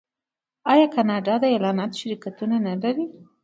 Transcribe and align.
آیا 0.71 0.87
کاناډا 0.95 1.35
د 1.39 1.43
اعلاناتو 1.53 1.99
شرکتونه 2.01 2.55
نلري؟ 2.67 3.05